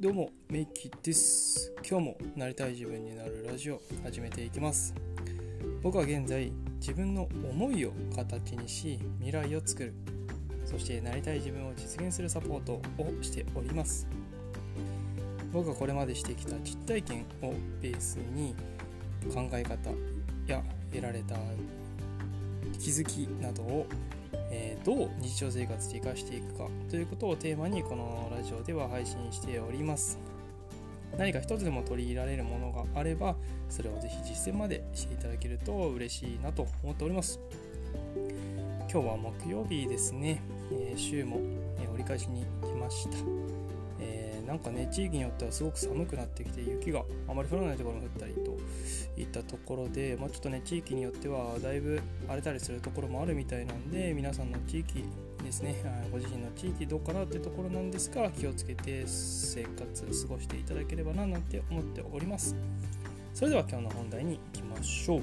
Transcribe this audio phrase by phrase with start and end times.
[0.00, 1.74] どうもメイキです。
[1.86, 4.94] 今日もなりたい自分になるラジオ始めていきます。
[5.82, 9.92] 僕は現在自分の思いを形にし未来を作る。
[10.64, 14.08] そしてなりたい自分を実現するサポートをしております。
[15.52, 18.54] 僕がこれまでしてきた実体験をベースに
[19.34, 19.90] 考え方
[20.46, 21.36] や得られた
[22.78, 23.86] 気づきなどを
[24.50, 30.18] え、どう日常生活で生かしていくかということをテーマにこのラジオでは配信しております。
[31.18, 33.34] 何か一つでも取り入れられるものがあれば
[33.68, 37.40] それをぜひ実践までしていただけると嬉しいなと思っております。
[38.92, 41.36] 今日は木曜日ですね、え、週も、
[41.92, 43.59] 折り返しに来ました。
[44.50, 48.58] なんかね地域によってはすごく寒くなってきて雪があまり降らないところも降ったりと
[49.16, 55.04] いったところで、まあ、ちょっとね地域によってはだいぶ荒れたりするところもあるみたいなんで皆さんの地域
[55.44, 55.76] ですね
[56.10, 62.56] ご自身の地域どうかなってところなんですが気をつけて生活過ごしていただければななんて思っております。
[63.32, 65.22] それでは今日の本題に行きましょう。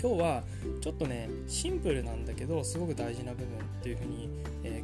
[0.00, 0.42] 今日は
[0.80, 4.28] ちょっとねシンプルなんだけどすごく大事な部分っていうふうに、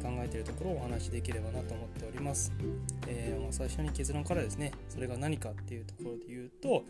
[0.01, 2.51] 考えているところをお話しできればなと思っております、
[3.07, 6.83] えー、まあ、最初に結論からですねそれが何かっていうところで言うと、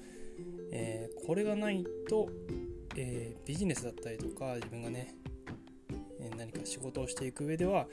[0.72, 2.30] えー、これがないと、
[2.96, 5.16] えビジネスだったりとか自分がね
[6.38, 7.88] 何か仕事をしていく上では、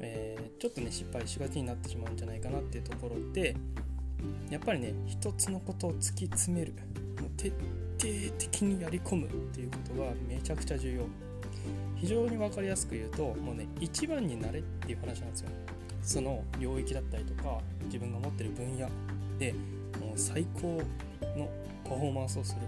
[0.00, 3.56] えちょっとね失敗しがちになってしまうんじゃないかなっていうところで
[4.50, 6.74] やっぱりね一つのことを突き詰める
[7.20, 11.02] もう徹底的にやり込むっていうことがめちゃくちゃ重要。
[11.96, 15.50] 非常に分かりやすく言うともうね一番になれっていう話なんですよ。
[16.02, 18.88] その領域だったりとか自分が持ってる分野
[19.38, 19.52] で
[20.00, 20.80] もう最高
[21.36, 21.48] の
[21.84, 22.60] パフォーマンスをする、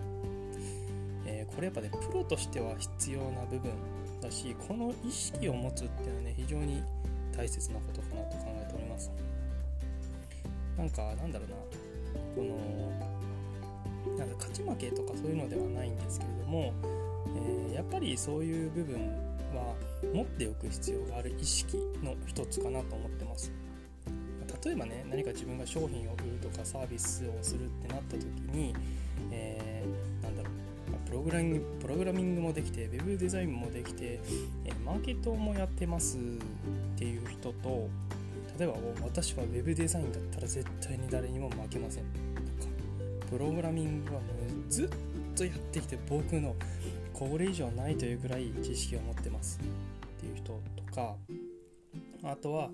[1.26, 3.72] えー、これやっぱねプロとしては必要な部分
[4.20, 6.82] だしこの意識を持つっていうのはね非常に
[7.34, 9.10] 大切なことかなと考えております。
[10.76, 11.56] なんかなんだろうな
[12.34, 16.72] このなんか勝ち負けとかそういうのではないんですけれども、
[17.36, 18.96] えー、やっぱりそういう部分
[19.54, 19.74] は
[20.12, 23.52] 持っておく必要がある意識の一つかなと思ってます。
[24.64, 28.74] 例えばね何か自分が商品を売るとかサービスをするってなった時に、
[29.32, 30.52] えー、なんだろう
[31.08, 34.20] プログラミングプログラミングもできて web デザインもできて、
[34.64, 36.20] えー、マーケットもやってますっ
[36.96, 37.88] ていう人と
[38.58, 42.72] 例えば私は web デザインだったら絶対に誰にも負けませんとか
[43.30, 44.26] プログラミングはも
[44.68, 44.88] うずっ
[45.36, 46.54] とやってきて僕の
[47.28, 51.16] これ以上ないというぐらい知識を持ってますっていう人とか
[52.24, 52.70] あとは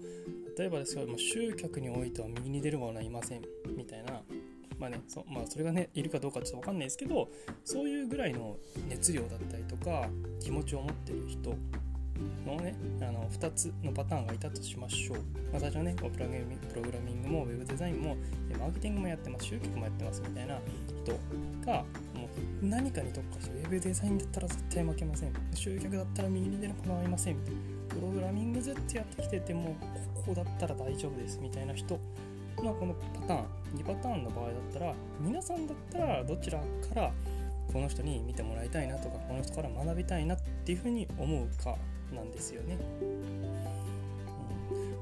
[0.58, 3.42] 例えばですけど集客においては右に出る者はいません
[3.76, 4.20] みたいな
[4.78, 7.28] まあねそ,、まあ、それがねいるかどうかちょっと分かんないですけど
[7.64, 8.56] そういうぐらいの
[8.88, 10.08] 熱量だったりとか
[10.40, 11.54] 気持ちを持ってる人
[12.46, 15.18] のねあの2つのパターンがいたとしましょう、
[15.52, 16.10] まあ、最初はねプロ
[16.82, 18.16] グラミングもウェブデザインも
[18.58, 20.58] マーケティングもやってます集客もやってますみたいな
[21.04, 21.18] 人
[21.66, 21.84] が
[22.18, 22.28] も
[22.62, 25.32] う何かに特化してウェブデザインだったら絶対負けません。
[25.54, 27.36] 集客だったら右に出ることはいません。
[27.36, 29.76] みたいなプログラミングずっとやってきてても
[30.14, 31.98] ここだったら大丈夫ですみたいな人
[32.58, 33.58] のこのパターン。
[33.76, 36.64] 2パターンの場合だったら皆さんだったらどちらか
[36.94, 37.12] ら
[37.72, 41.76] この人に見てもらいたいなとかこの人から学びたいなっていうふうに思うか
[42.14, 43.22] なんですよね、うん、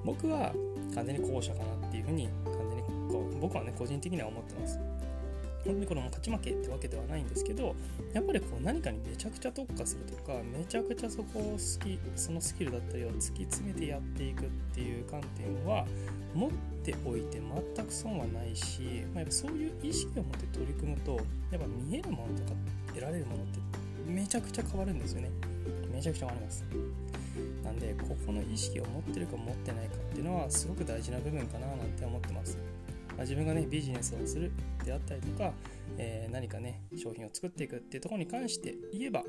[0.05, 0.53] 僕は
[0.95, 2.83] 完全に後者かなっていうふうに完全に
[3.13, 4.81] こう僕はね個人的には思ってます。
[5.65, 7.75] 本当にこの勝ち負けってわけではないんですけど
[8.13, 15.87] やっぱりこう何かにめちゃくちゃ特化するとかめちゃくちゃそこを好きそのスキルだったりを突き詰めてやっていくっていう観点は
[16.35, 16.51] 持っ
[16.85, 17.41] ておいて
[17.75, 18.83] 全く損はないし、
[19.15, 21.17] まあ、やっぱそういう意識を持って取り組むと
[21.51, 23.59] やっぱ見えるものとか得られるものって
[24.07, 25.31] めちゃくちゃ変わるんですよね。
[25.93, 26.65] めちゃくちゃ変わります。
[27.65, 32.57] なんでここの意識を持ってるか持ってないかっていうのはすごく大事な部分かななんて思ってます。
[33.17, 34.53] まあ、自分がねビジネスをする
[34.85, 35.53] であったりとか、
[35.99, 39.23] えー、何かね商品を作っていくっていうところに関して言えば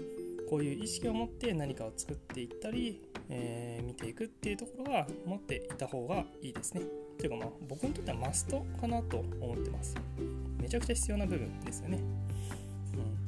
[0.50, 6.82] こういう意識を持って何かを作っていったり、えー、見ていくっていうところは持っていた方がいいですね。
[7.18, 9.96] というかまあ僕にとってはマストかなと思ってます。
[10.62, 11.98] めちゃくちゃ必要な部分ですよね。
[11.98, 13.27] うん、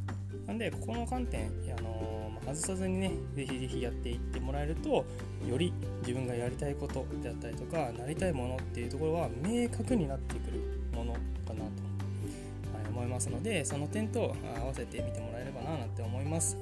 [0.50, 1.46] なんでここの観点、
[1.78, 5.06] あのー、外さずにねぜひぜひやっていってもらえると
[5.48, 10.60] より自分がやりたいことであったりとかなりたいものっていうところは明確になってくる
[10.92, 11.19] ものか
[11.54, 16.57] なと、思いますのでその点と合わせて見てもらえればななんて思います。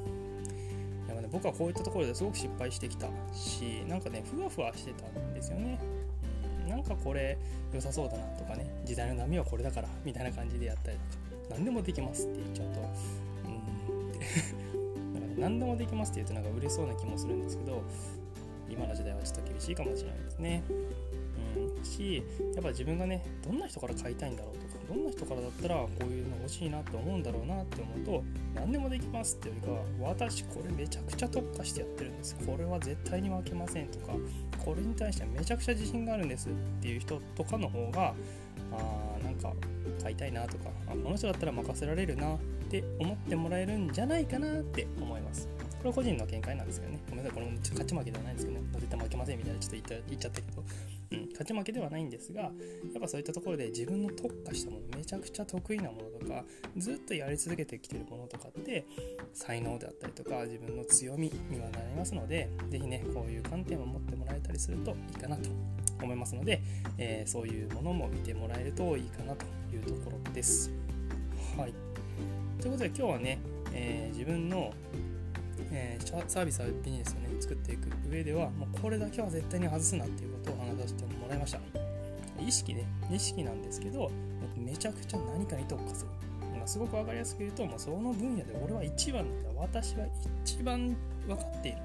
[1.07, 5.79] でも、ね、僕はこういったところですごく失敗してきたしなんかねふわふわしてたんですよね。
[6.67, 7.37] なんかこれ
[7.73, 13.26] 良さそうだなとかね時代の波はこれだからみたいな感じでやったりとか何でもできますって言っちゃうと
[14.73, 17.83] うんってなんか、ね、何でもできますって言うとなんか売れそうな気もするんですけど
[18.69, 20.63] 今の時代はちょっと厳しいかもしれないですね。
[21.55, 34.13] うん、しやっぱ自分がねどんな人から買いたいんだろうとかどんな人からだったらこういうの欲しいなと思うんだろうなって思うと何でもできますっていうよりかは私これめちゃくちゃ特化してやってるんですこれは絶対に負けませんとか
[34.63, 36.51] これに対してはめちゃくちゃ自信があるんですっ
[36.81, 38.13] ていう人とかの方が
[38.71, 39.53] あーなんか
[40.01, 42.37] 買いたいなとかあこの人だったら任せられるな
[42.67, 45.47] って思ってもらえるんじゃないかなって思います。
[45.77, 46.99] これは個人の見解なんですけどね。
[47.09, 47.33] ごめんなさい。
[47.35, 48.65] これも勝ち負けではないんですけどね。
[48.75, 50.63] 絶対負けませんみたいなちょっと言っちゃったけど
[51.11, 52.51] うん、勝ち負けではないんですがやっ
[53.01, 56.43] ぱそういったところで自分の特化したものめちゃくちゃ得意なものとか
[56.75, 58.85] ずっとやり続けてきてるものとかって
[59.33, 65.49] 才能であったりとか自分の強みにはなりますので是非ねこういう観点を持ってもらえたりするといいかなと
[66.01, 66.61] 思いますので、
[66.97, 70.86] えー、そういうものも見てもらえるといいかなというところです。
[72.59, 73.39] ということで今日はね、
[73.73, 74.73] えー、自分の
[75.69, 81.59] えー、サービスはビジネスをね作っていく上ではもうこれだけは絶対に外すなっていうことを話させてもらいました。
[82.39, 84.11] 意識ね意識なんですけど
[84.55, 86.11] めちゃくちゃ何かに特化する、
[86.57, 90.05] まあ、すごく分かりやすく言うともうその分野で俺は一番だ私は
[90.43, 90.95] 一番
[91.25, 91.77] 分かっている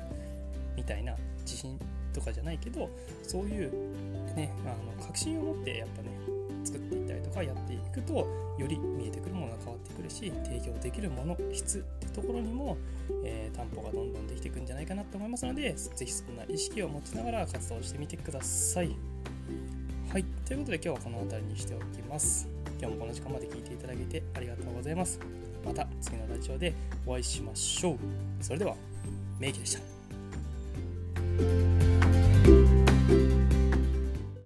[0.76, 1.78] みたいな自信
[2.12, 2.90] とかじゃないけど
[3.22, 3.72] そういう
[4.36, 6.10] ねあの確信を持ってやっぱね
[6.64, 8.14] 作っていったりとかやっていくと
[8.58, 9.71] より見えてくるものが変わってくる。
[10.12, 12.76] し提供できるもの質ってところにも、
[13.24, 18.94] えー、担保がどんどんできていくんじゃないかなと思いますので是非そんな意識を持ちながら活動してみてください。
[20.12, 22.46] はい、ということで今日はこの辺りにしておきます。
[22.78, 25.18] 今日もこの時間まで聞いていただけてありがとうございます。
[25.64, 26.74] また次のラジオで
[27.06, 27.98] お会いしましょう。
[28.40, 28.74] それでは、
[29.38, 32.01] メイキでした。